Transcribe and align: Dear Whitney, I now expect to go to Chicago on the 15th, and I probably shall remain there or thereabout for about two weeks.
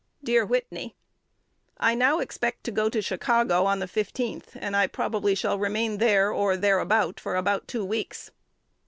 Dear 0.23 0.43
Whitney, 0.47 0.95
I 1.77 1.93
now 1.93 2.17
expect 2.21 2.63
to 2.63 2.71
go 2.71 2.89
to 2.89 3.03
Chicago 3.03 3.65
on 3.65 3.77
the 3.77 3.85
15th, 3.85 4.45
and 4.55 4.75
I 4.75 4.87
probably 4.87 5.35
shall 5.35 5.59
remain 5.59 5.99
there 5.99 6.31
or 6.33 6.57
thereabout 6.57 7.19
for 7.19 7.35
about 7.35 7.67
two 7.67 7.85
weeks. 7.85 8.31